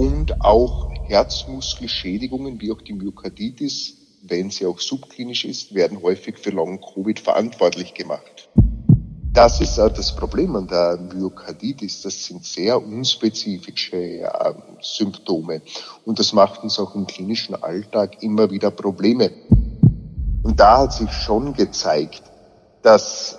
[0.00, 6.48] und auch Herzmuskelschädigungen wie auch die Myokarditis, wenn sie auch subklinisch ist, werden häufig für
[6.48, 8.48] Long-Covid verantwortlich gemacht.
[9.34, 12.00] Das ist das Problem an der Myokarditis.
[12.00, 15.60] Das sind sehr unspezifische äh, Symptome.
[16.06, 19.30] Und das macht uns auch im klinischen Alltag immer wieder Probleme.
[20.42, 22.22] Und da hat sich schon gezeigt,
[22.80, 23.38] dass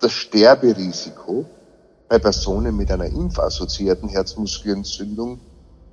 [0.00, 1.44] das Sterberisiko
[2.08, 5.40] bei Personen mit einer impfassoziierten Herzmuskelentzündung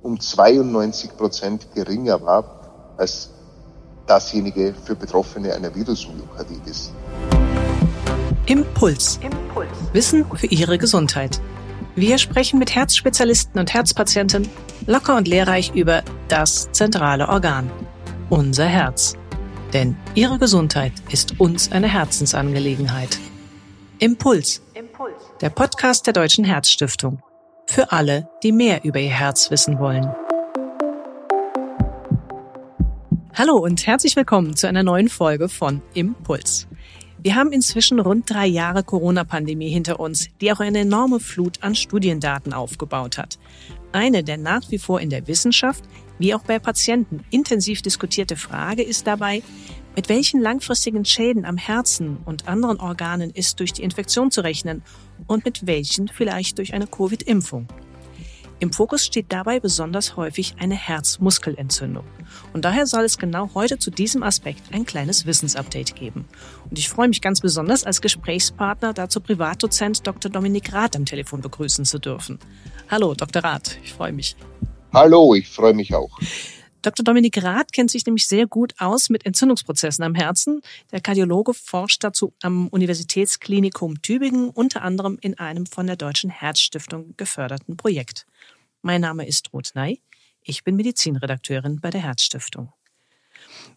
[0.02, 3.30] um 92 Prozent geringer war als
[4.06, 6.92] dasjenige für Betroffene einer Virusmyokarditis.
[8.46, 9.20] Impuls.
[9.22, 9.68] Impuls.
[9.92, 11.40] Wissen für Ihre Gesundheit.
[11.94, 14.48] Wir sprechen mit Herzspezialisten und Herzpatienten
[14.86, 17.70] locker und lehrreich über das zentrale Organ,
[18.28, 19.14] unser Herz.
[19.72, 23.18] Denn Ihre Gesundheit ist uns eine Herzensangelegenheit.
[23.98, 24.62] Impuls.
[24.74, 25.12] Impuls.
[25.40, 27.22] Der Podcast der Deutschen Herzstiftung.
[27.72, 30.12] Für alle, die mehr über ihr Herz wissen wollen.
[33.32, 36.66] Hallo und herzlich willkommen zu einer neuen Folge von Impuls.
[37.22, 41.76] Wir haben inzwischen rund drei Jahre Corona-Pandemie hinter uns, die auch eine enorme Flut an
[41.76, 43.38] Studiendaten aufgebaut hat.
[43.92, 45.84] Eine der nach wie vor in der Wissenschaft
[46.18, 49.42] wie auch bei Patienten intensiv diskutierte Frage ist dabei,
[50.00, 54.82] mit welchen langfristigen Schäden am Herzen und anderen Organen ist durch die Infektion zu rechnen
[55.26, 57.68] und mit welchen vielleicht durch eine Covid-Impfung.
[58.60, 62.06] Im Fokus steht dabei besonders häufig eine Herzmuskelentzündung.
[62.54, 66.24] Und daher soll es genau heute zu diesem Aspekt ein kleines Wissensupdate geben.
[66.70, 70.30] Und ich freue mich ganz besonders, als Gesprächspartner dazu Privatdozent Dr.
[70.30, 72.38] Dominik Rath am Telefon begrüßen zu dürfen.
[72.88, 73.44] Hallo, Dr.
[73.44, 74.34] Rath, ich freue mich.
[74.94, 76.18] Hallo, ich freue mich auch.
[76.82, 77.04] Dr.
[77.04, 80.62] Dominik Rath kennt sich nämlich sehr gut aus mit Entzündungsprozessen am Herzen.
[80.92, 87.14] Der Kardiologe forscht dazu am Universitätsklinikum Tübingen, unter anderem in einem von der Deutschen Herzstiftung
[87.16, 88.26] geförderten Projekt.
[88.80, 90.00] Mein Name ist Ruth Ney.
[90.42, 92.72] Ich bin Medizinredakteurin bei der Herzstiftung.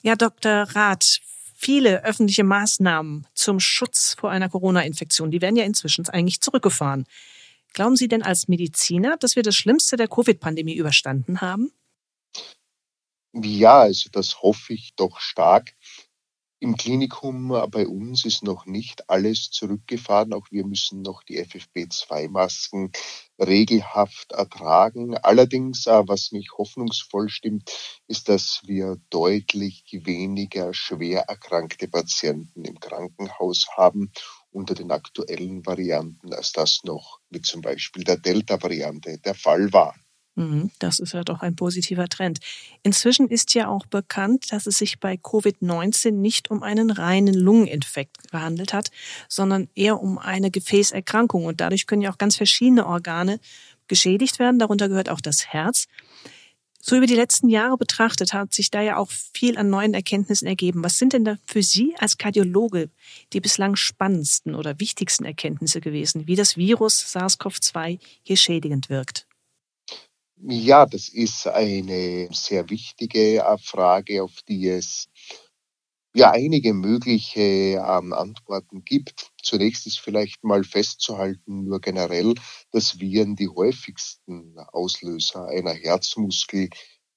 [0.02, 0.64] Ja, Dr.
[0.74, 1.20] Rath,
[1.56, 7.06] viele öffentliche Maßnahmen zum Schutz vor einer Corona-Infektion, die werden ja inzwischen eigentlich zurückgefahren.
[7.74, 11.72] Glauben Sie denn als Mediziner, dass wir das Schlimmste der Covid-Pandemie überstanden haben?
[13.34, 15.76] Ja, also das hoffe ich doch stark.
[16.60, 20.34] Im Klinikum äh, bei uns ist noch nicht alles zurückgefahren.
[20.34, 22.92] Auch wir müssen noch die FFP2-Masken
[23.40, 25.18] regelhaft ertragen.
[25.18, 27.70] Allerdings, äh, was mich hoffnungsvoll stimmt,
[28.08, 34.12] ist, dass wir deutlich weniger schwer erkrankte Patienten im Krankenhaus haben
[34.52, 39.96] unter den aktuellen Varianten, als das noch mit zum Beispiel der Delta-Variante der Fall war.
[40.36, 42.40] Mhm, das ist ja doch ein positiver Trend.
[42.82, 48.32] Inzwischen ist ja auch bekannt, dass es sich bei Covid-19 nicht um einen reinen Lungeninfekt
[48.32, 48.90] gehandelt hat,
[49.30, 51.46] sondern eher um eine Gefäßerkrankung.
[51.46, 53.40] Und dadurch können ja auch ganz verschiedene Organe
[53.88, 54.58] geschädigt werden.
[54.58, 55.88] Darunter gehört auch das Herz.
[56.86, 60.48] So über die letzten Jahre betrachtet hat sich da ja auch viel an neuen Erkenntnissen
[60.48, 60.84] ergeben.
[60.84, 62.90] Was sind denn da für Sie als Kardiologe
[63.32, 69.28] die bislang spannendsten oder wichtigsten Erkenntnisse gewesen, wie das Virus SARS-CoV-2 hier schädigend wirkt?
[70.46, 75.08] Ja, das ist eine sehr wichtige äh, Frage, auf die es
[76.14, 79.32] ja einige mögliche ähm, Antworten gibt.
[79.42, 82.34] Zunächst ist vielleicht mal festzuhalten, nur generell,
[82.72, 86.70] dass Viren die häufigsten Auslöser einer Herzmuskel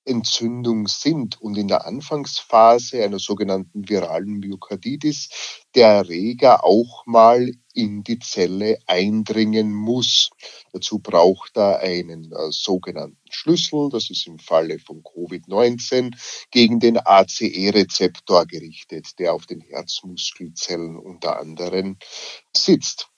[0.07, 5.29] Entzündung sind und in der Anfangsphase einer sogenannten viralen Myokarditis
[5.75, 10.31] der Erreger auch mal in die Zelle eindringen muss.
[10.73, 16.17] Dazu braucht er einen äh, sogenannten Schlüssel, das ist im Falle von Covid-19
[16.51, 21.99] gegen den ACE-Rezeptor gerichtet, der auf den Herzmuskelzellen unter anderem
[22.57, 23.11] sitzt.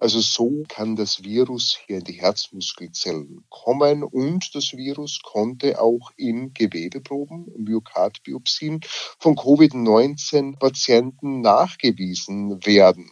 [0.00, 6.12] Also so kann das Virus hier in die Herzmuskelzellen kommen und das Virus konnte auch
[6.16, 8.80] in Gewebeproben, Myokardbiopsien
[9.18, 13.10] von Covid-19-Patienten nachgewiesen werden.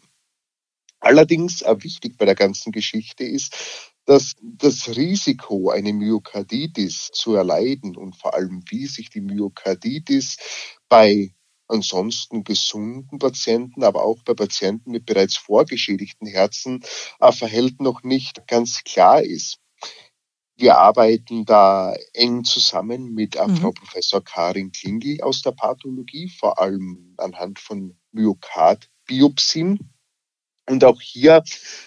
[1.00, 7.96] Allerdings auch wichtig bei der ganzen Geschichte ist, dass das Risiko, eine Myokarditis zu erleiden
[7.96, 10.36] und vor allem wie sich die Myokarditis
[10.88, 11.34] bei
[11.68, 16.84] ansonsten gesunden Patienten, aber auch bei Patienten mit bereits vorgeschädigten Herzen
[17.20, 19.58] äh, verhält, noch nicht ganz klar ist.
[20.58, 23.56] Wir arbeiten da eng zusammen mit äh, mhm.
[23.56, 29.92] Frau Professor Karin Klingel aus der Pathologie, vor allem anhand von Myokardbiopsien.
[30.68, 31.44] Und auch hier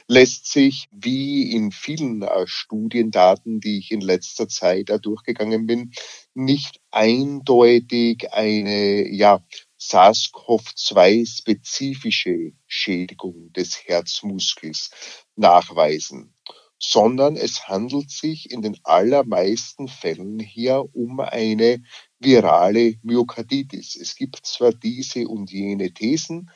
[0.08, 5.92] lässt sich, wie in vielen äh, Studiendaten, die ich in letzter Zeit durchgegangen bin,
[6.34, 9.44] nicht eindeutig eine ja,
[9.80, 14.92] SARS-CoV-2-spezifische Schädigung des Herzmuskels
[15.36, 16.36] nachweisen.
[16.80, 21.84] sondern es handelt sich in den allermeisten Fällen hier um eine
[22.20, 23.96] virale Myokarditis.
[23.98, 26.50] Es gibt zwar diese und jene Thesen,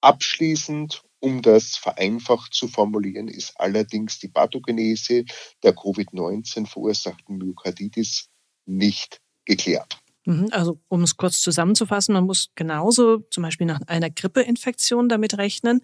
[0.00, 5.24] abschließend, um das vereinfacht zu formulieren, ist allerdings die Pathogenese
[5.62, 8.30] der Covid-19 verursachten Myokarditis
[8.66, 9.98] nicht geklärt.
[10.26, 15.38] Mhm, also um es kurz zusammenzufassen, man muss genauso zum Beispiel nach einer Grippeinfektion damit
[15.38, 15.80] rechnen,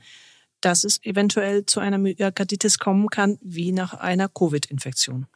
[0.60, 5.26] dass es eventuell zu einer Myokarditis kommen kann, wie nach einer Covid-Infektion.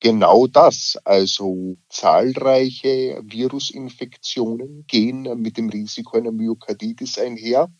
[0.00, 0.98] Genau das.
[1.04, 7.70] Also zahlreiche Virusinfektionen gehen mit dem Risiko einer Myokarditis einher.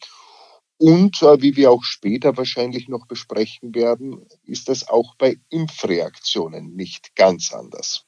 [0.76, 6.74] Und äh, wie wir auch später wahrscheinlich noch besprechen werden, ist das auch bei Impfreaktionen
[6.74, 8.04] nicht ganz anders.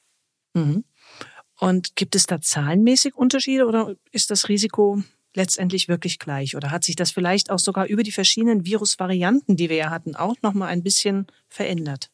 [0.53, 0.83] Mhm.
[1.63, 5.01] Und gibt es da zahlenmäßig Unterschiede oder ist das Risiko
[5.33, 6.57] letztendlich wirklich gleich?
[6.57, 10.13] Oder hat sich das vielleicht auch sogar über die verschiedenen Virusvarianten, die wir ja hatten,
[10.17, 12.09] auch nochmal ein bisschen verändert?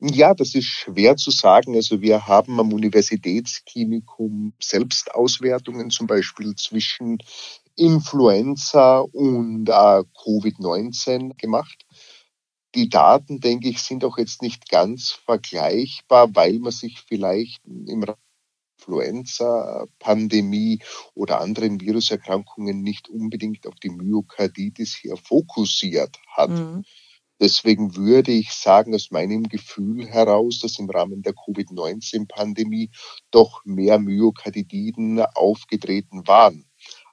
[0.00, 1.76] Ja, das ist schwer zu sagen.
[1.76, 7.18] Also wir haben am Universitätsklinikum selbst Auswertungen zum Beispiel zwischen
[7.76, 11.86] Influenza und äh, Covid-19 gemacht.
[12.74, 18.02] Die Daten, denke ich, sind auch jetzt nicht ganz vergleichbar, weil man sich vielleicht im
[18.88, 20.80] Influenza-Pandemie
[21.14, 26.50] oder anderen Viruserkrankungen nicht unbedingt auf die Myokarditis hier fokussiert hat.
[26.50, 26.84] Mhm.
[27.40, 32.90] Deswegen würde ich sagen, aus meinem Gefühl heraus, dass im Rahmen der Covid-19-Pandemie
[33.30, 36.64] doch mehr Myokarditiden aufgetreten waren.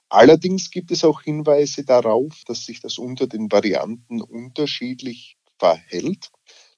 [0.08, 6.30] Allerdings gibt es auch Hinweise darauf, dass sich das unter den Varianten unterschiedlich verhält.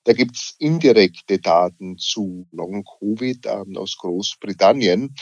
[0.04, 5.14] Da gibt es indirekte Daten zu Long-Covid ähm, aus Großbritannien.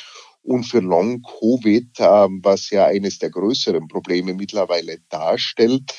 [0.42, 5.92] Und für Long-Covid, ähm, was ja eines der größeren Probleme mittlerweile darstellt,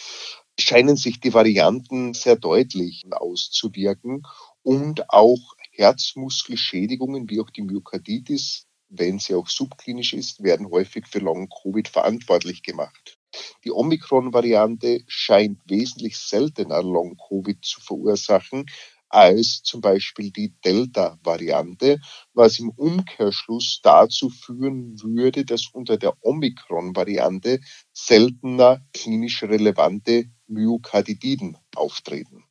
[0.60, 4.24] scheinen sich die Varianten sehr deutlich auszuwirken
[4.64, 11.20] und auch Herzmuskelschädigungen wie auch die Myokarditis wenn sie auch subklinisch ist, werden häufig für
[11.20, 13.17] Long-Covid verantwortlich gemacht.
[13.64, 18.66] Die Omikron-Variante scheint wesentlich seltener Long-Covid zu verursachen
[19.10, 22.00] als zum Beispiel die Delta-Variante,
[22.34, 27.60] was im Umkehrschluss dazu führen würde, dass unter der Omikron-Variante
[27.94, 32.44] seltener klinisch relevante Myokarditiden auftreten.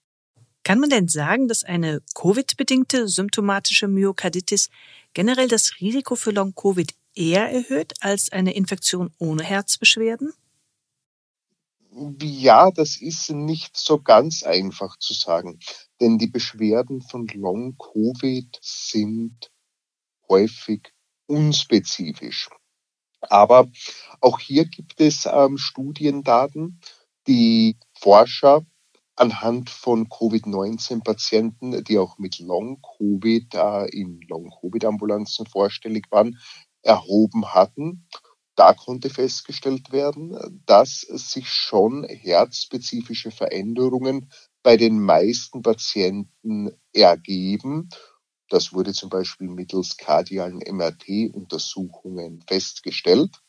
[0.63, 4.69] Kann man denn sagen, dass eine Covid-bedingte symptomatische Myokarditis
[5.15, 10.33] generell das Risiko für Long-Covid eher erhöht als eine Infektion ohne Herzbeschwerden?
[11.99, 15.59] Ja, das ist nicht so ganz einfach zu sagen,
[15.99, 19.51] denn die Beschwerden von Long-Covid sind
[20.29, 20.93] häufig
[21.27, 22.51] unspezifisch.
[23.23, 23.67] Aber
[24.21, 26.81] auch hier gibt es ähm, Studiendaten,
[27.27, 28.67] die Forscher
[29.15, 36.39] anhand von Covid-19-Patienten, die auch mit Long-Covid äh, in Long-Covid-Ambulanzen vorstellig waren,
[36.83, 38.07] erhoben hatten.
[38.57, 44.31] Da konnte festgestellt werden, dass sich schon herzspezifische Veränderungen
[44.63, 47.91] bei den meisten Patienten ergeben.
[48.49, 53.43] Das wurde zum Beispiel mittels kardialen MRT-Untersuchungen festgestellt.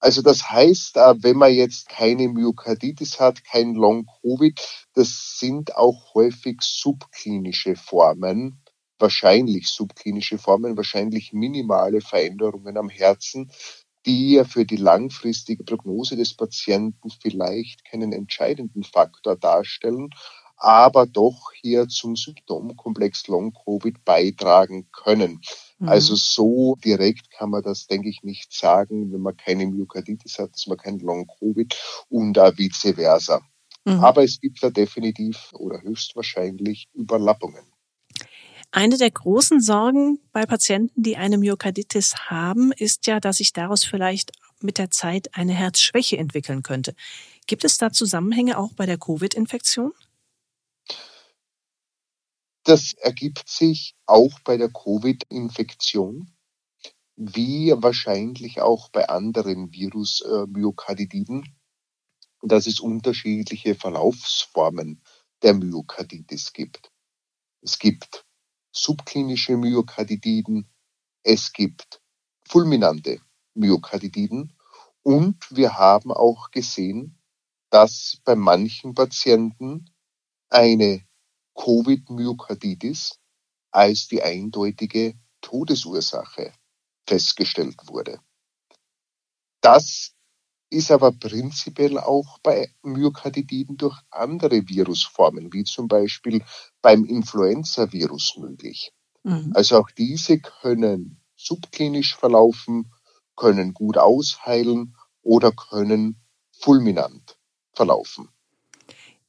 [0.00, 4.58] Also das heißt, äh, wenn man jetzt keine Myokarditis hat, kein Long-Covid,
[4.94, 8.62] das sind auch häufig subklinische Formen,
[8.98, 13.50] wahrscheinlich subklinische Formen, wahrscheinlich minimale Veränderungen am Herzen,
[14.06, 20.10] die ja für die langfristige Prognose des Patienten vielleicht keinen entscheidenden Faktor darstellen,
[20.56, 25.40] aber doch hier zum Symptomkomplex Long-Covid beitragen können.
[25.78, 25.88] Mhm.
[25.88, 30.52] Also so direkt kann man das, denke ich, nicht sagen, wenn man keine Myokarditis hat,
[30.52, 31.74] dass man kein Long-Covid
[32.10, 33.40] und uh, vice versa.
[33.86, 34.04] Mhm.
[34.04, 37.64] Aber es gibt da definitiv oder höchstwahrscheinlich Überlappungen.
[38.72, 43.84] Eine der großen Sorgen bei Patienten, die eine Myokarditis haben, ist ja, dass sich daraus
[43.84, 46.94] vielleicht mit der Zeit eine Herzschwäche entwickeln könnte.
[47.46, 49.92] Gibt es da Zusammenhänge auch bei der Covid-Infektion?
[52.62, 56.30] Das ergibt sich auch bei der Covid-Infektion,
[57.16, 65.02] wie wahrscheinlich auch bei anderen Virus-Myokarditiden, äh, dass es unterschiedliche Verlaufsformen
[65.42, 66.92] der Myokarditis gibt.
[67.62, 68.24] Es gibt
[68.72, 70.68] subklinische Myokarditiden,
[71.22, 72.00] es gibt
[72.48, 73.20] fulminante
[73.54, 74.56] Myokarditiden
[75.02, 77.18] und wir haben auch gesehen,
[77.70, 79.90] dass bei manchen Patienten
[80.48, 81.06] eine
[81.54, 83.20] Covid-Myokarditis
[83.70, 86.52] als die eindeutige Todesursache
[87.06, 88.20] festgestellt wurde.
[89.60, 90.14] Das
[90.70, 96.44] ist aber prinzipiell auch bei Myokarditiden durch andere Virusformen, wie zum Beispiel
[96.80, 98.92] beim Influenza-Virus möglich.
[99.24, 99.52] Mhm.
[99.54, 102.92] Also auch diese können subklinisch verlaufen,
[103.36, 106.20] können gut ausheilen oder können
[106.52, 107.38] fulminant
[107.72, 108.28] verlaufen.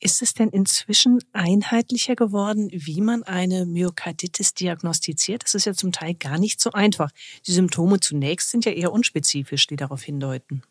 [0.03, 5.43] Ist es denn inzwischen einheitlicher geworden, wie man eine Myokarditis diagnostiziert?
[5.43, 7.11] Das ist ja zum Teil gar nicht so einfach.
[7.45, 10.63] Die Symptome zunächst sind ja eher unspezifisch, die darauf hindeuten.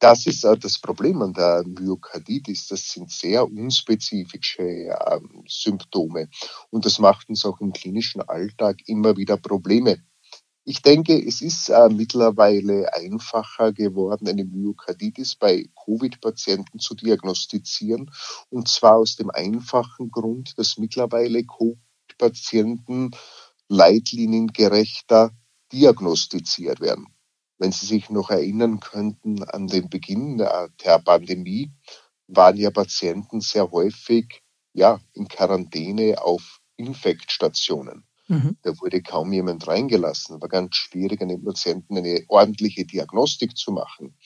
[0.00, 2.68] Das ist das Problem an der Myokarditis.
[2.68, 6.30] Das sind sehr unspezifische ähm, Symptome.
[6.70, 10.02] Und das macht uns auch im klinischen Alltag immer wieder Probleme.
[10.64, 18.10] Ich denke, es ist äh, mittlerweile einfacher geworden, eine Myokarditis bei Covid-Patienten zu diagnostizieren.
[18.48, 23.10] Und zwar aus dem einfachen Grund, dass mittlerweile Covid-Patienten
[23.68, 25.32] leitliniengerechter
[25.72, 27.06] diagnostiziert werden.
[27.60, 31.70] Wenn Sie sich noch erinnern könnten an den Beginn der Pandemie,
[32.26, 38.04] waren ja Patienten sehr häufig ja, in Quarantäne auf Infektstationen.
[38.28, 38.56] Mhm.
[38.62, 40.40] Da wurde kaum jemand reingelassen.
[40.40, 44.16] War ganz schwierig, einem Patienten eine ordentliche Diagnostik zu machen.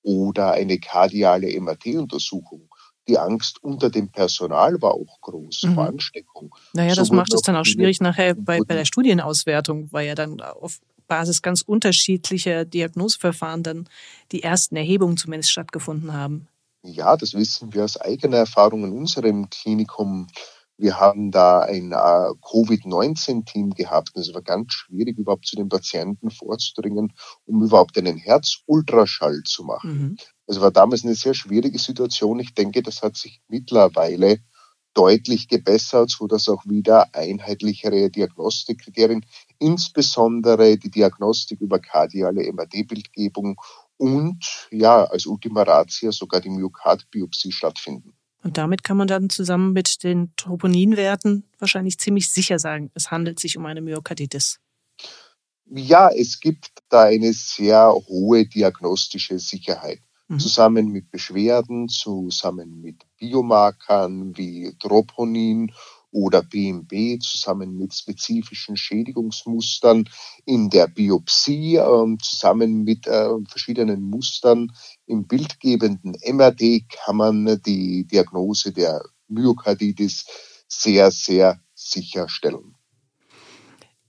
[0.00, 2.74] Oder eine kardiale MRT-Untersuchung.
[3.08, 5.74] Die Angst unter dem Personal war auch groß mhm.
[5.74, 6.54] vor Ansteckung.
[6.72, 10.14] Naja, das so macht es dann auch schwierig nachher bei, bei der Studienauswertung, weil ja
[10.14, 10.78] dann auf
[11.12, 13.88] Basis ganz unterschiedlicher Diagnoseverfahren dann
[14.32, 16.48] die ersten Erhebungen zumindest stattgefunden haben.
[16.82, 20.28] Ja, das wissen wir aus eigener Erfahrung in unserem Klinikum.
[20.78, 24.16] Wir haben da ein äh, Covid-19-Team gehabt.
[24.16, 27.12] Es war ganz schwierig, überhaupt zu den Patienten vorzudringen,
[27.44, 29.92] um überhaupt einen Herzultraschall zu machen.
[29.92, 30.16] Mhm.
[30.46, 32.40] Es war damals eine sehr schwierige Situation.
[32.40, 34.38] Ich denke, das hat sich mittlerweile
[34.94, 39.24] deutlich gebessert, so dass auch wieder einheitlichere Diagnostikkriterien,
[39.62, 43.60] insbesondere die Diagnostik über kardiale MRT-Bildgebung
[43.96, 48.14] und ja, als Ultima Ratio sogar die Myokardbiopsie stattfinden.
[48.42, 53.38] Und damit kann man dann zusammen mit den Troponinwerten wahrscheinlich ziemlich sicher sagen, es handelt
[53.38, 54.58] sich um eine Myokarditis.
[55.70, 60.00] Ja, es gibt da eine sehr hohe diagnostische Sicherheit.
[60.32, 60.38] Mhm.
[60.38, 65.72] zusammen mit Beschwerden, zusammen mit Biomarkern wie Troponin
[66.12, 70.08] oder BMB, zusammen mit spezifischen Schädigungsmustern
[70.44, 74.70] in der Biopsie, äh, zusammen mit äh, verschiedenen Mustern
[75.06, 80.26] im bildgebenden MRD kann man die Diagnose der Myokarditis
[80.68, 82.76] sehr, sehr sicher stellen.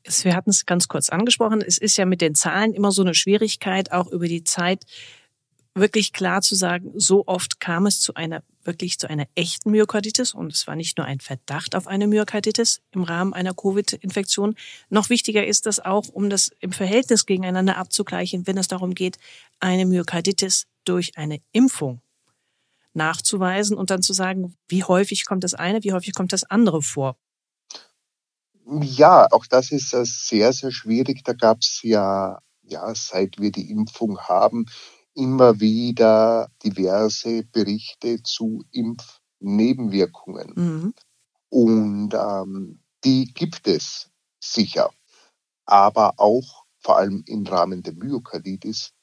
[0.06, 1.64] Wir hatten es ganz kurz angesprochen.
[1.66, 4.86] Es ist ja mit den Zahlen immer so eine Schwierigkeit, auch über die Zeit
[5.76, 10.34] wirklich klar zu sagen, so oft kam es zu einer wirklich zu einer echten Myokarditis
[10.34, 14.56] und es war nicht nur ein Verdacht auf eine Myokarditis im Rahmen einer Covid-Infektion.
[14.90, 19.18] Noch wichtiger ist das auch, um das im Verhältnis gegeneinander abzugleichen, wenn es darum geht,
[19.60, 22.02] eine Myokarditis durch eine Impfung
[22.94, 26.82] nachzuweisen und dann zu sagen, wie häufig kommt das eine, wie häufig kommt das andere
[26.82, 27.18] vor.
[28.82, 31.24] Ja, auch das ist äh, sehr, sehr schwierig.
[31.24, 34.68] Da gab es ja, ja, seit wir die Impfung haben,
[35.16, 40.54] immer wieder diverse Berichte zu Impfnebenwirkungen.
[40.56, 40.94] Mhm.
[41.50, 44.90] Und ähm, die gibt es sicher,
[45.66, 48.94] aber auch vor allem im Rahmen der Myokarditis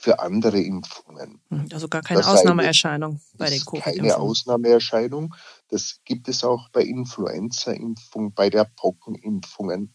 [0.00, 1.42] für andere Impfungen.
[1.50, 3.98] Mhm, also gar keine das Ausnahmeerscheinung bei den Covid-Impfungen.
[3.98, 5.34] Keine Ausnahmeerscheinung.
[5.68, 9.94] Das gibt es auch bei Influenza-Impfungen, bei der Pockenimpfungen,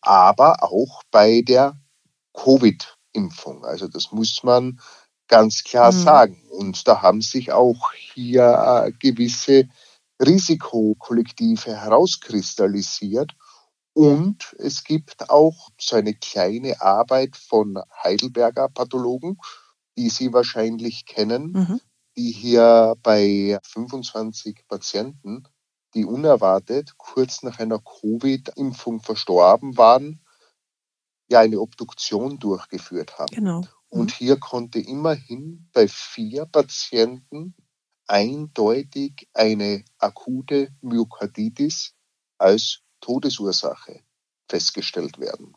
[0.00, 1.80] aber auch bei der
[2.32, 3.64] Covid-Impfung.
[3.64, 4.80] Also das muss man
[5.28, 6.02] ganz klar mhm.
[6.02, 6.42] sagen.
[6.50, 9.68] Und da haben sich auch hier äh, gewisse
[10.20, 13.32] Risikokollektive herauskristallisiert.
[13.92, 19.38] Und es gibt auch so eine kleine Arbeit von Heidelberger Pathologen,
[19.96, 21.80] die Sie wahrscheinlich kennen, mhm.
[22.16, 25.44] die hier bei 25 Patienten,
[25.94, 30.20] die unerwartet kurz nach einer Covid-Impfung verstorben waren,
[31.28, 33.34] ja eine Obduktion durchgeführt haben.
[33.34, 33.62] Genau.
[33.94, 34.14] Und mhm.
[34.16, 37.54] hier konnte immerhin bei vier Patienten
[38.08, 41.94] eindeutig eine akute Myokarditis
[42.36, 44.00] als Todesursache
[44.48, 45.54] festgestellt werden.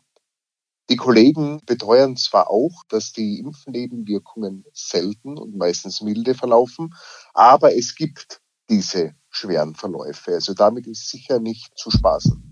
[0.88, 6.94] Die Kollegen beteuern zwar auch, dass die Impfnebenwirkungen selten und meistens milde verlaufen,
[7.34, 8.40] aber es gibt
[8.70, 10.32] diese schweren Verläufe.
[10.32, 12.42] Also damit ist sicher nicht zu spaßen.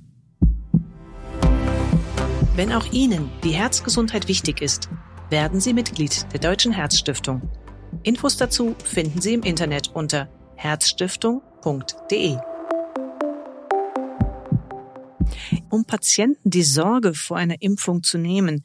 [2.56, 4.88] Wenn auch Ihnen die Herzgesundheit wichtig ist,
[5.30, 7.42] werden Sie Mitglied der Deutschen Herzstiftung.
[8.02, 12.36] Infos dazu finden Sie im Internet unter herzstiftung.de.
[15.70, 18.64] Um Patienten die Sorge vor einer Impfung zu nehmen,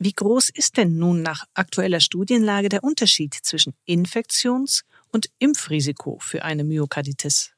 [0.00, 6.44] Wie groß ist denn nun nach aktueller Studienlage der Unterschied zwischen Infektions- und Impfrisiko für
[6.44, 7.50] eine Myokarditis?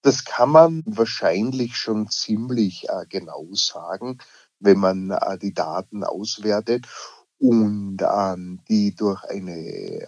[0.00, 4.18] Das kann man wahrscheinlich schon ziemlich äh, genau sagen,
[4.58, 6.86] wenn man äh, die Daten auswertet
[7.38, 10.06] und ähm, die durch eine äh,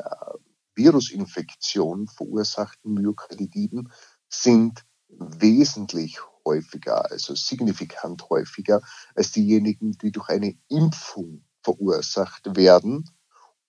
[0.75, 3.91] Virusinfektion verursachten Myokarditiden
[4.29, 8.83] sind wesentlich häufiger, also signifikant häufiger
[9.15, 13.09] als diejenigen, die durch eine Impfung verursacht werden.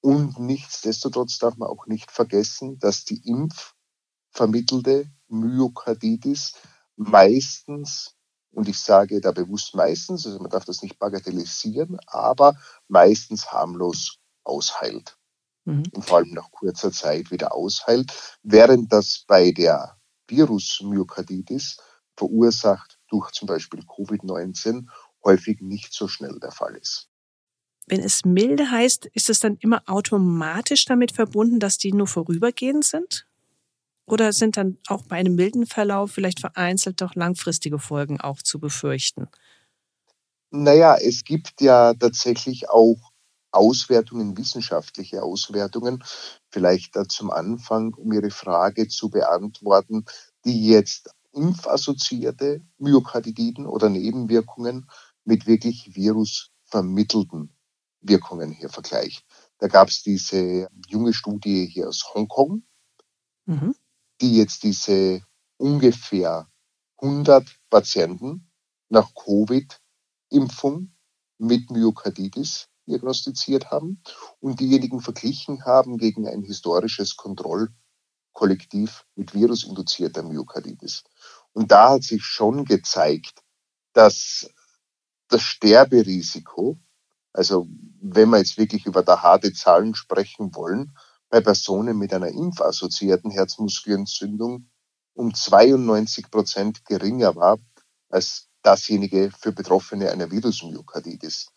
[0.02, 6.54] Und nichtsdestotrotz darf man auch nicht vergessen, dass die impfvermittelte Myokarditis
[6.96, 8.17] meistens,
[8.52, 12.56] und ich sage da bewusst meistens, also man darf das nicht bagatellisieren, aber
[12.88, 15.18] meistens harmlos ausheilt.
[15.66, 15.84] Mhm.
[15.94, 18.12] Und vor allem nach kurzer Zeit wieder ausheilt,
[18.44, 21.78] während das bei der Virus-Myokarditis
[22.16, 24.88] verursacht durch zum Beispiel Covid-19
[25.24, 27.10] häufig nicht so schnell der Fall ist.
[27.86, 32.84] Wenn es milde heißt, ist es dann immer automatisch damit verbunden, dass die nur vorübergehend
[32.84, 33.27] sind?
[34.08, 38.60] Oder sind dann auch bei einem milden Verlauf vielleicht vereinzelt doch langfristige Folgen auch zu
[38.60, 39.28] befürchten?
[40.50, 43.12] Naja, es gibt ja tatsächlich auch
[43.52, 46.04] Auswertungen, wissenschaftliche Auswertungen,
[46.50, 50.06] vielleicht da zum Anfang, um Ihre Frage zu beantworten,
[50.46, 54.90] die jetzt impfassoziierte Myokarditiden oder Nebenwirkungen
[55.26, 57.54] mit wirklich virusvermittelten
[58.00, 59.26] Wirkungen hier vergleicht.
[59.60, 62.64] Da gab es diese junge Studie hier aus Hongkong,
[63.46, 63.76] mhm.
[64.22, 65.22] Die jetzt diese
[65.58, 66.48] ungefähr
[67.02, 68.50] 100 Patienten
[68.90, 70.92] nach Covid-Impfung
[71.38, 74.02] mit Myokarditis diagnostiziert haben
[74.40, 81.04] und diejenigen verglichen haben gegen ein historisches Kontrollkollektiv mit virusinduzierter Myokarditis.
[81.54, 83.44] Und da hat sich schon gezeigt,
[83.94, 84.50] dass
[85.28, 86.78] das Sterberisiko,
[87.34, 87.68] also
[88.02, 90.98] wenn wir jetzt wirklich über da harte Zahlen sprechen wollen,
[91.30, 94.70] bei Personen mit einer impfassoziierten Herzmuskelentzündung
[95.14, 97.58] um 92 Prozent geringer war
[98.10, 101.52] als dasjenige für Betroffene einer Virusmyokarditis.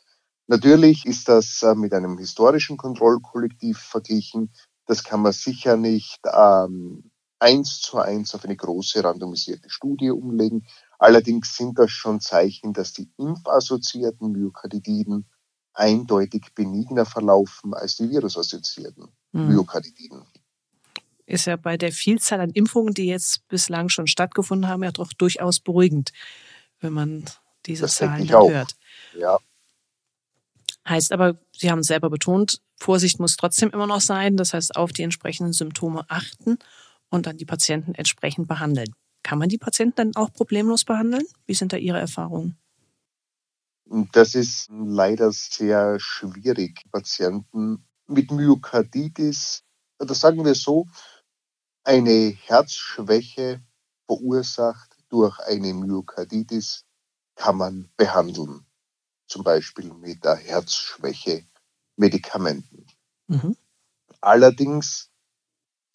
[0.47, 4.53] Natürlich ist das äh, mit einem historischen Kontrollkollektiv verglichen.
[4.87, 10.67] Das kann man sicher nicht ähm, eins zu eins auf eine große randomisierte Studie umlegen.
[10.99, 15.29] Allerdings sind das schon Zeichen, dass die impfassoziierten Myokarditiden
[15.73, 19.49] eindeutig benigner verlaufen als die virusassoziierten hm.
[19.49, 20.23] Myokarditiden.
[21.27, 25.13] Ist ja bei der Vielzahl an Impfungen, die jetzt bislang schon stattgefunden haben, ja doch
[25.13, 26.13] durchaus beruhigend,
[26.81, 27.25] wenn man
[27.67, 28.75] diese das Zahlen hört.
[29.17, 29.39] Ja.
[30.89, 34.37] Heißt aber, Sie haben es selber betont, Vorsicht muss trotzdem immer noch sein.
[34.37, 36.59] Das heißt, auf die entsprechenden Symptome achten
[37.11, 38.95] und dann die Patienten entsprechend behandeln.
[39.23, 41.25] Kann man die Patienten dann auch problemlos behandeln?
[41.47, 42.57] Wie sind da Ihre Erfahrungen?
[44.13, 46.85] Das ist leider sehr schwierig.
[46.91, 49.63] Patienten mit Myokarditis,
[49.99, 50.87] das sagen wir so,
[51.85, 53.63] eine Herzschwäche
[54.07, 56.85] verursacht durch eine Myokarditis
[57.37, 58.67] kann man behandeln
[59.31, 61.47] zum Beispiel mit der Herzschwäche
[61.97, 62.87] Medikamenten.
[63.29, 63.57] Mhm.
[64.21, 65.11] Allerdings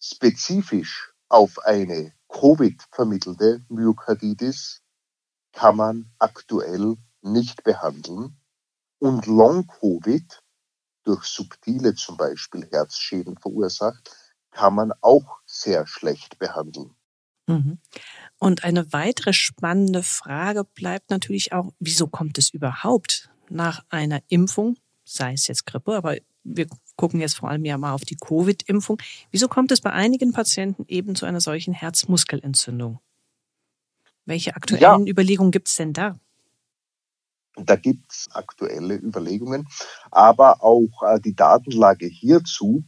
[0.00, 4.82] spezifisch auf eine Covid-vermittelte Myokarditis
[5.52, 8.40] kann man aktuell nicht behandeln
[8.98, 10.42] und Long-Covid
[11.06, 14.10] durch subtile zum Beispiel Herzschäden verursacht,
[14.50, 16.94] kann man auch sehr schlecht behandeln.
[17.46, 17.78] Mhm.
[18.38, 24.76] Und eine weitere spannende Frage bleibt natürlich auch, wieso kommt es überhaupt nach einer Impfung,
[25.04, 26.66] sei es jetzt Grippe, aber wir
[26.96, 29.00] gucken jetzt vor allem ja mal auf die Covid-Impfung.
[29.30, 33.00] Wieso kommt es bei einigen Patienten eben zu einer solchen Herzmuskelentzündung?
[34.24, 35.12] Welche aktuellen ja.
[35.12, 36.18] Überlegungen gibt es denn da?
[37.56, 39.66] Da gibt es aktuelle Überlegungen,
[40.10, 42.84] aber auch äh, die Datenlage hierzu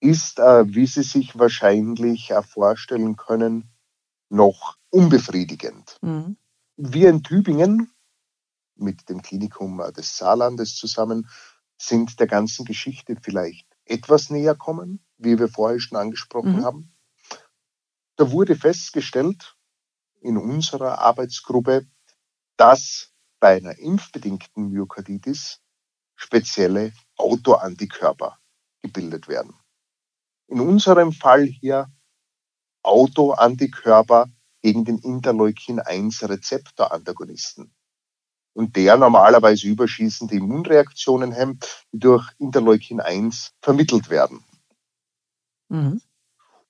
[0.00, 3.70] ist, äh, wie Sie sich wahrscheinlich äh, vorstellen können,
[4.28, 5.96] noch unbefriedigend.
[6.02, 6.36] Mhm.
[6.76, 7.90] Wir in Tübingen
[8.76, 11.28] mit dem Klinikum äh, des Saarlandes zusammen
[11.78, 16.64] sind der ganzen Geschichte vielleicht etwas näher kommen, wie wir vorher schon angesprochen mhm.
[16.64, 16.94] haben.
[18.16, 19.56] Da wurde festgestellt
[20.20, 21.86] in unserer Arbeitsgruppe,
[22.56, 23.09] dass
[23.40, 25.60] bei einer impfbedingten Myokarditis
[26.14, 28.38] spezielle Autoantikörper
[28.82, 29.54] gebildet werden.
[30.46, 31.90] In unserem Fall hier
[32.82, 34.28] Autoantikörper
[34.62, 37.72] gegen den Interleukin-1-Rezeptor-Antagonisten.
[38.52, 44.44] Und der normalerweise überschießende Immunreaktionen hemmt, die durch Interleukin-1 vermittelt werden.
[45.68, 46.02] Mhm.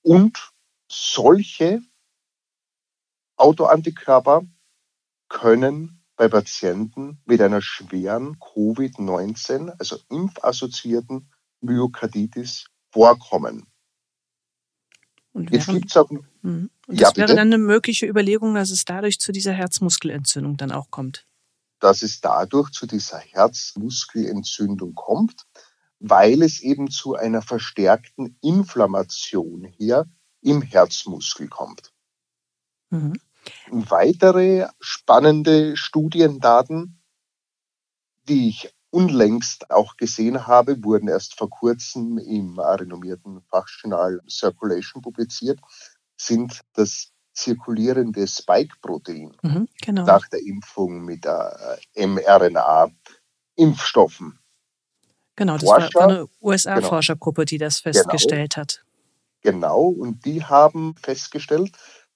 [0.01, 0.53] Und
[0.89, 1.81] solche
[3.35, 4.43] Autoantikörper
[5.27, 11.31] können bei Patienten mit einer schweren Covid-19, also impfassoziierten
[11.61, 13.65] Myokarditis vorkommen.
[15.31, 16.21] Und Jetzt gibt's auch, mhm.
[16.43, 20.71] und das ja, wäre dann eine mögliche Überlegung, dass es dadurch zu dieser Herzmuskelentzündung dann
[20.71, 21.25] auch kommt.
[21.79, 25.47] Dass es dadurch zu dieser Herzmuskelentzündung kommt,
[25.97, 30.05] weil es eben zu einer verstärkten Inflammation hier
[30.41, 31.91] im Herzmuskel kommt.
[32.91, 33.13] Mhm.
[33.69, 36.99] Weitere spannende Studiendaten,
[38.27, 45.61] die ich unlängst auch gesehen habe, wurden erst vor kurzem im renommierten Fachjournal Circulation publiziert,
[46.17, 50.05] sind das zirkulierende Spike-Protein mhm, genau.
[50.05, 54.37] nach der Impfung mit äh, mRNA-Impfstoffen.
[55.37, 57.93] Genau, das Forscher, war eine USA-Forschergruppe, die das genau.
[57.93, 58.83] festgestellt genau, hat.
[59.41, 61.71] Genau, und die haben festgestellt,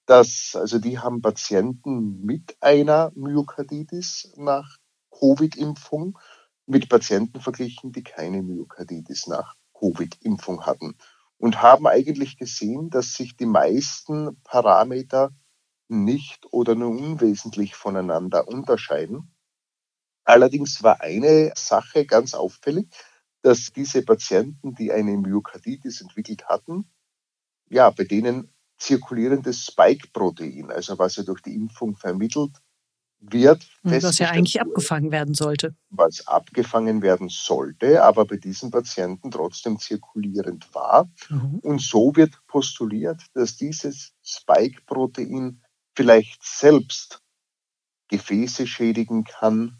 [0.06, 4.78] dass, also die haben Patienten mit einer Myokarditis nach
[5.10, 6.18] Covid-Impfung
[6.66, 10.96] mit Patienten verglichen, die keine Myokarditis nach Covid-Impfung hatten
[11.38, 15.30] und haben eigentlich gesehen, dass sich die meisten Parameter
[15.88, 19.32] nicht oder nur unwesentlich voneinander unterscheiden.
[20.24, 22.88] Allerdings war eine Sache ganz auffällig,
[23.42, 26.90] dass diese Patienten, die eine Myokarditis entwickelt hatten,
[27.68, 32.52] ja, bei denen zirkulierendes Spike-Protein, also was ja durch die Impfung vermittelt
[33.20, 33.66] wird.
[33.82, 35.74] Was ja eigentlich abgefangen werden sollte.
[35.90, 41.10] Was abgefangen werden sollte, aber bei diesen Patienten trotzdem zirkulierend war.
[41.30, 41.60] Mhm.
[41.62, 45.62] Und so wird postuliert, dass dieses Spike-Protein
[45.94, 47.22] vielleicht selbst
[48.08, 49.78] Gefäße schädigen kann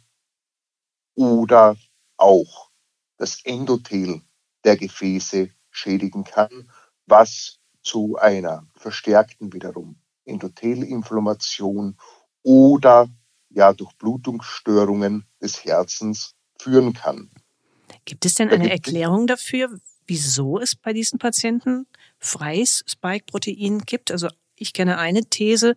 [1.15, 1.77] oder
[2.17, 2.71] auch
[3.19, 4.23] das Endothel
[4.65, 6.71] der Gefäße schädigen kann,
[7.07, 11.96] was zu einer verstärkten wiederum Endothelinflammation
[12.42, 13.09] oder
[13.51, 17.31] ja durch Blutungsstörungen des Herzens führen kann.
[18.05, 21.87] Gibt es denn eine Erklärung dafür, wieso es bei diesen Patienten
[22.18, 24.11] freies Spike-Protein gibt?
[24.11, 25.77] Also ich kenne eine These,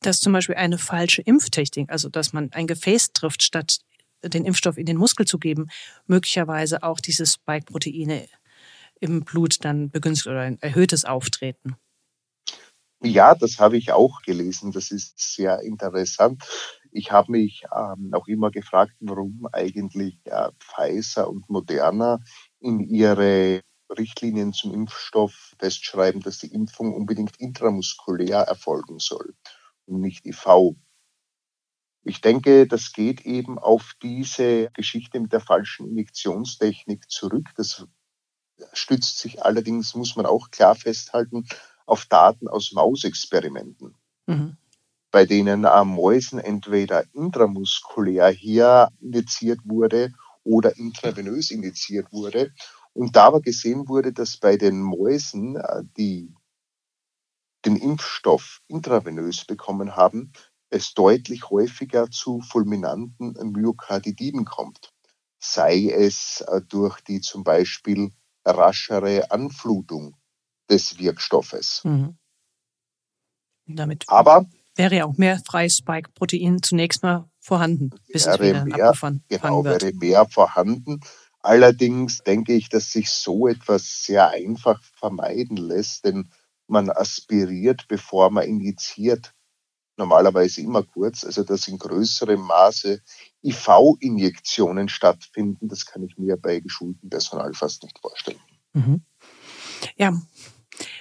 [0.00, 3.78] dass zum Beispiel eine falsche Impftechnik, also dass man ein Gefäß trifft, statt
[4.22, 5.68] den Impfstoff in den Muskel zu geben,
[6.06, 8.28] möglicherweise auch diese Spike-Proteine
[9.00, 11.76] im Blut dann begünstigt oder ein erhöhtes Auftreten.
[13.00, 14.72] Ja, das habe ich auch gelesen.
[14.72, 16.42] Das ist sehr interessant.
[16.90, 22.18] Ich habe mich ähm, auch immer gefragt, warum eigentlich äh, Pfizer und Moderna
[22.58, 23.62] in ihre
[23.96, 29.34] Richtlinien zum Impfstoff festschreiben, dass die Impfung unbedingt intramuskulär erfolgen soll
[29.86, 30.74] und nicht IV.
[32.02, 37.48] Ich denke, das geht eben auf diese Geschichte mit der falschen Injektionstechnik zurück.
[37.56, 37.86] Das
[38.72, 41.46] stützt sich allerdings, muss man auch klar festhalten,
[41.86, 43.94] auf Daten aus Mausexperimenten,
[44.26, 44.56] mhm.
[45.10, 50.12] bei denen äh, Mäusen entweder intramuskulär hier injiziert wurde
[50.44, 52.52] oder intravenös injiziert wurde.
[52.92, 56.34] Und da aber gesehen wurde, dass bei den Mäusen, äh, die
[57.64, 60.32] den Impfstoff intravenös bekommen haben,
[60.70, 64.92] es deutlich häufiger zu fulminanten Myokarditiden kommt.
[65.38, 68.12] Sei es äh, durch die zum Beispiel
[68.44, 70.16] raschere Anflutung
[70.70, 71.82] des Wirkstoffes.
[71.84, 72.18] Mhm.
[73.66, 78.92] Damit Aber wäre ja auch mehr freies Spike-Protein zunächst mal vorhanden, bis es wieder mehr,
[79.28, 79.82] genau, wird.
[79.82, 81.00] wäre mehr vorhanden.
[81.40, 86.30] Allerdings denke ich, dass sich so etwas sehr einfach vermeiden lässt, denn
[86.66, 89.34] man aspiriert, bevor man injiziert,
[89.98, 93.02] normalerweise immer kurz, also dass in größerem Maße
[93.44, 98.40] IV-Injektionen stattfinden, das kann ich mir bei geschultem Personal fast nicht vorstellen.
[98.72, 99.02] Mhm.
[99.96, 100.20] Ja,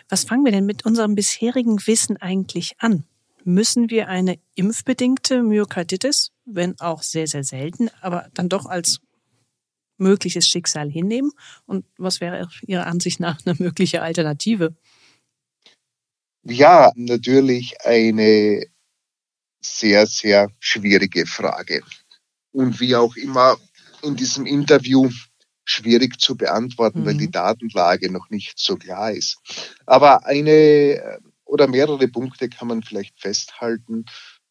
[0.10, 3.05] was fangen wir denn mit unserem bisherigen Wissen eigentlich an?
[3.43, 8.99] Müssen wir eine impfbedingte Myokarditis, wenn auch sehr, sehr selten, aber dann doch als
[9.97, 11.31] mögliches Schicksal hinnehmen?
[11.65, 14.75] Und was wäre Ihrer Ansicht nach eine mögliche Alternative?
[16.43, 18.65] Ja, natürlich eine
[19.62, 21.82] sehr, sehr schwierige Frage.
[22.52, 23.58] Und wie auch immer
[24.04, 25.10] in diesem Interview
[25.65, 27.06] schwierig zu beantworten, mhm.
[27.06, 27.32] weil die mhm.
[27.32, 29.38] Datenlage noch nicht so klar ist.
[29.86, 34.06] Aber eine äh, oder mehrere Punkte kann man vielleicht festhalten,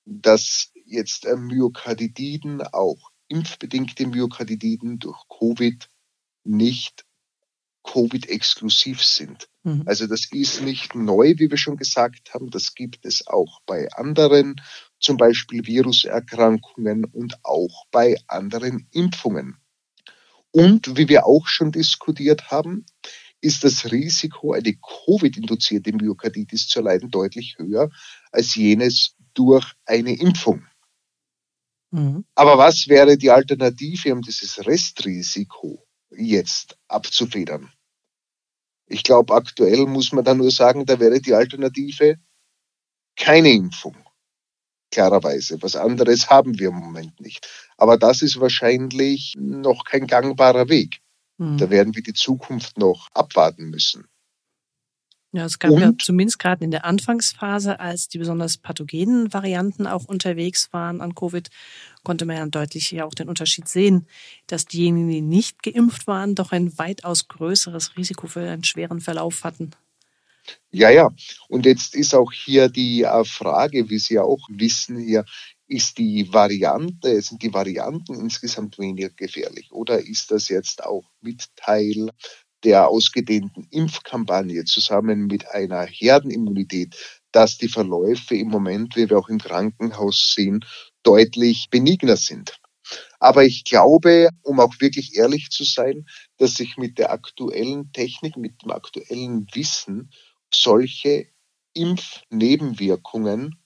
[0.05, 5.89] dass jetzt äh, Myokarditiden, auch impfbedingte Myokarditiden durch Covid
[6.45, 7.05] nicht
[7.83, 9.49] Covid-exklusiv sind.
[9.67, 9.83] Mhm.
[9.85, 12.51] Also das ist nicht neu, wie wir schon gesagt haben.
[12.51, 14.61] Das gibt es auch bei anderen,
[15.01, 19.57] zum Beispiel Viruserkrankungen und auch bei anderen Impfungen.
[20.53, 22.87] Und wie wir auch schon diskutiert haben,
[23.41, 27.91] ist das Risiko, eine Covid-induzierte Myokarditis zu erleiden, deutlich höher
[28.31, 30.65] als jenes durch eine Impfung.
[31.91, 32.25] Mhm.
[32.37, 37.73] Aber was wäre die Alternative, um dieses Restrisiko jetzt abzufedern?
[38.87, 42.17] Ich glaube, aktuell muss man da nur sagen, da wäre die Alternative
[43.17, 43.97] keine Impfung.
[44.93, 45.61] Klarerweise.
[45.63, 47.49] Was anderes haben wir im Moment nicht.
[47.77, 51.01] Aber das ist wahrscheinlich noch kein gangbarer Weg.
[51.39, 51.59] Mhm.
[51.59, 54.07] Da werden wir die Zukunft noch abwarten müssen.
[55.33, 59.87] Ja, es gab und, ja zumindest gerade in der Anfangsphase, als die besonders pathogenen Varianten
[59.87, 61.51] auch unterwegs waren an Covid,
[62.05, 64.07] konnte man ja deutlich ja auch den Unterschied sehen,
[64.47, 69.45] dass diejenigen, die nicht geimpft waren, doch ein weitaus größeres Risiko für einen schweren Verlauf
[69.45, 69.73] hatten.
[70.71, 71.11] Ja, ja.
[71.49, 75.25] Und jetzt ist auch hier die äh, Frage, wie Sie auch wissen hier,
[75.69, 81.47] ist die Variante, sind die Varianten insgesamt weniger gefährlich oder ist das jetzt auch mit
[81.57, 82.11] Teil
[82.65, 86.97] der ausgedehnten Impfkampagne zusammen mit einer Herdenimmunität,
[87.33, 90.65] dass die Verläufe im Moment, wie wir auch im Krankenhaus sehen,
[91.03, 92.59] deutlich benigner sind.
[93.19, 96.07] Aber ich glaube, um auch wirklich ehrlich zu sein,
[96.39, 100.11] dass sich mit der aktuellen Technik, mit dem aktuellen Wissen
[100.53, 101.27] solche
[101.75, 103.57] Impfnebenwirkungen,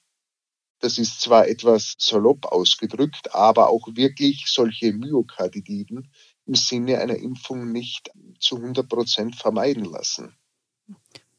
[0.80, 6.10] das ist zwar etwas salopp ausgedrückt, aber auch wirklich solche Myokarditiden
[6.50, 8.10] im Sinne einer Impfung nicht
[8.40, 10.34] zu 100 Prozent vermeiden lassen.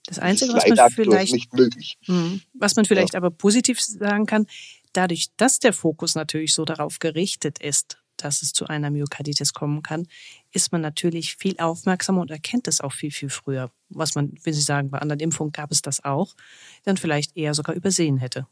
[0.06, 1.97] Das Einzige, das was man vielleicht, nicht möglich.
[2.06, 3.17] Hm, was man vielleicht ja.
[3.17, 4.47] aber positiv sagen kann,
[4.93, 9.84] dadurch, dass der Fokus natürlich so darauf gerichtet ist, dass es zu einer Myokarditis kommen
[9.84, 10.08] kann,
[10.54, 13.69] ist man natürlich viel aufmerksamer und erkennt es auch viel, viel früher.
[13.89, 16.36] Was man, wenn Sie sagen, bei anderen Impfungen gab es das auch,
[16.84, 18.47] dann vielleicht eher sogar übersehen hätte.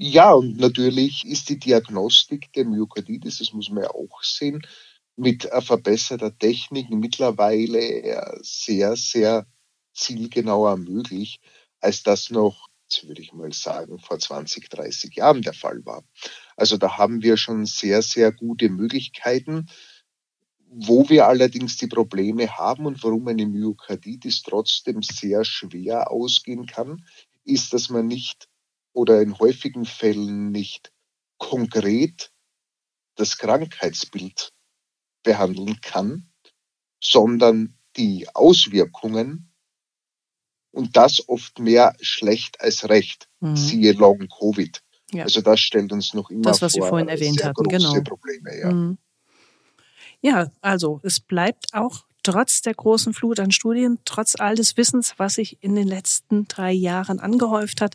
[0.00, 4.62] Ja, und natürlich ist die Diagnostik der Myokarditis, das muss man ja auch sehen,
[5.18, 9.46] mit verbesserter Technik mittlerweile sehr, sehr
[9.92, 11.40] zielgenauer möglich,
[11.80, 12.68] als das noch,
[13.02, 16.04] würde ich mal sagen, vor 20, 30 Jahren der Fall war.
[16.56, 19.68] Also da haben wir schon sehr, sehr gute Möglichkeiten.
[20.70, 27.04] Wo wir allerdings die Probleme haben und warum eine Myokarditis trotzdem sehr schwer ausgehen kann,
[27.44, 28.48] ist, dass man nicht
[28.92, 30.92] oder in häufigen Fällen nicht
[31.38, 32.30] konkret
[33.14, 34.52] das Krankheitsbild
[35.22, 36.30] behandeln kann,
[37.02, 39.52] sondern die Auswirkungen
[40.70, 43.28] und das oft mehr schlecht als recht.
[43.40, 43.56] Mhm.
[43.56, 44.82] Siehe Long Covid.
[45.12, 45.24] Ja.
[45.24, 48.00] Also das stellt uns noch immer das, was vor, Sie vorhin erwähnt hatten, genau.
[48.02, 48.58] Probleme.
[48.58, 48.72] Ja.
[48.72, 48.98] Mhm.
[50.20, 55.14] ja, also es bleibt auch trotz der großen Flut an Studien, trotz all des Wissens,
[55.16, 57.94] was sich in den letzten drei Jahren angehäuft hat,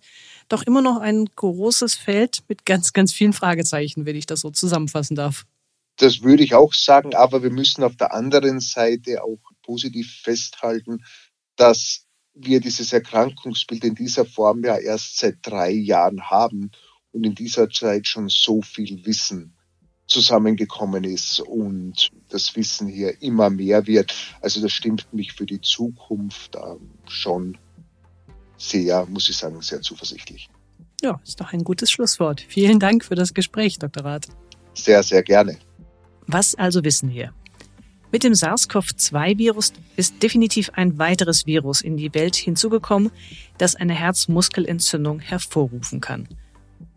[0.49, 4.49] doch immer noch ein großes Feld mit ganz, ganz vielen Fragezeichen, wenn ich das so
[4.49, 5.45] zusammenfassen darf.
[5.97, 11.03] Das würde ich auch sagen, aber wir müssen auf der anderen Seite auch positiv festhalten,
[11.55, 16.71] dass wir dieses Erkrankungsbild in dieser Form ja erst seit drei Jahren haben
[17.11, 19.55] und in dieser Zeit schon so viel Wissen
[20.07, 24.13] zusammengekommen ist und das Wissen hier immer mehr wird.
[24.41, 27.57] Also das stimmt mich für die Zukunft ähm, schon
[28.57, 30.49] sehr, muss ich sagen, sehr zuversichtlich.
[31.01, 32.41] Ja, ist doch ein gutes Schlusswort.
[32.41, 34.05] Vielen Dank für das Gespräch, Dr.
[34.05, 34.27] Rath.
[34.73, 35.57] Sehr, sehr gerne.
[36.27, 37.33] Was also wissen wir?
[38.11, 43.11] Mit dem SARS-CoV-2-Virus ist definitiv ein weiteres Virus in die Welt hinzugekommen,
[43.57, 46.27] das eine Herzmuskelentzündung hervorrufen kann.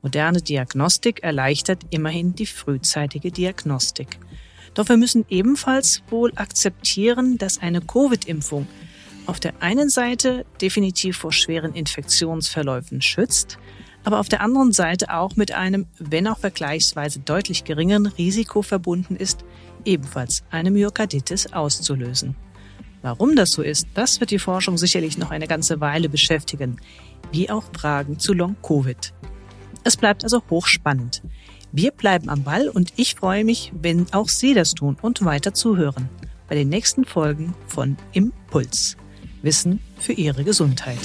[0.03, 4.19] Moderne Diagnostik erleichtert immerhin die frühzeitige Diagnostik.
[4.75, 8.67] Doch wir müssen ebenfalls wohl akzeptieren, dass eine Covid-Impfung
[9.25, 13.59] auf der einen Seite definitiv vor schweren Infektionsverläufen schützt,
[14.07, 19.16] aber auf der anderen Seite auch mit einem, wenn auch vergleichsweise deutlich geringeren Risiko verbunden
[19.16, 19.45] ist,
[19.85, 22.37] ebenfalls eine Myokarditis auszulösen.
[23.03, 26.77] Warum das so ist, das wird die Forschung sicherlich noch eine ganze Weile beschäftigen,
[27.33, 29.12] wie auch Fragen zu Long-Covid.
[29.83, 31.23] Es bleibt also hochspannend.
[31.73, 35.53] Wir bleiben am Ball und ich freue mich, wenn auch Sie das tun und weiter
[35.53, 36.09] zuhören
[36.49, 38.97] bei den nächsten Folgen von Impuls.
[39.42, 41.01] Wissen für Ihre Gesundheit.